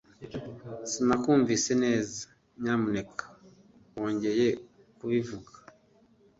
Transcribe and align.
Sinakumvise 0.91 1.71
neza. 1.83 2.19
Nyamuneka 2.61 3.25
wongeye 3.95 4.47
kubivuga? 4.97 5.51